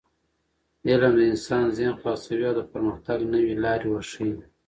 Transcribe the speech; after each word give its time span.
علم 0.89 1.13
د 1.17 1.21
انسان 1.31 1.65
ذهن 1.77 1.93
خلاصوي 1.99 2.43
او 2.49 2.55
د 2.57 2.61
پرمختګ 2.73 3.17
نوې 3.33 3.53
لارې 3.63 3.87
ورښيي. 3.91 4.33